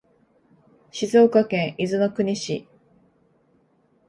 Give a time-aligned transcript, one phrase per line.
[0.89, 2.67] 静岡県伊豆の国市